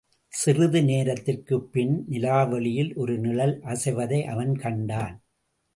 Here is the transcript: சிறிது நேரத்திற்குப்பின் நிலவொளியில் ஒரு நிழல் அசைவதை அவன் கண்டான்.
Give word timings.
சிறிது 0.33 0.81
நேரத்திற்குப்பின் 0.81 1.93
நிலவொளியில் 2.09 2.91
ஒரு 2.95 3.17
நிழல் 3.17 3.55
அசைவதை 3.63 4.25
அவன் 4.25 4.55
கண்டான். 4.55 5.15